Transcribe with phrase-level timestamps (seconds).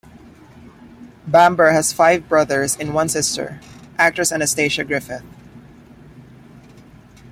[1.27, 3.59] Bamber has five brothers and one sister,
[3.99, 5.21] actress Anastasia Griffith.